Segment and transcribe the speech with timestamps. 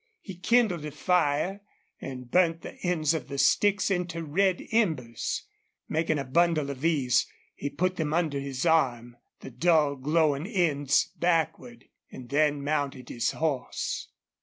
[0.21, 1.61] He kindled a fire
[1.99, 5.45] and burnt the ends of the sticks into red embers.
[5.87, 11.11] Making a bundle of these, he put them under his arm, the dull, glowing ends
[11.17, 14.07] backward, and then mounted his horse.